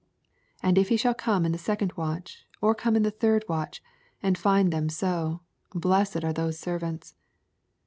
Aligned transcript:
88 0.63 0.67
And 0.67 0.77
if 0.79 0.89
he 0.89 0.97
shall 0.97 1.13
come 1.13 1.45
m 1.45 1.51
the 1.51 1.59
second 1.59 1.93
watch, 1.93 2.47
or 2.59 2.73
come 2.73 2.95
in 2.95 3.03
the 3.03 3.11
third 3.11 3.45
watch, 3.47 3.83
and 4.23 4.35
find 4.35 4.73
them 4.73 4.89
so, 4.89 5.41
blessed 5.75 6.23
are 6.23 6.33
those 6.33 6.57
servants. 6.57 7.13